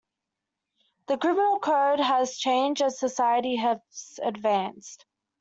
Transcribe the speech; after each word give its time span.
The 1.05 1.19
criminal 1.19 1.59
code 1.59 1.99
has 1.99 2.35
changed 2.39 2.81
as 2.81 2.97
society 2.97 3.57
has 3.57 3.81
advanced. 4.23 5.05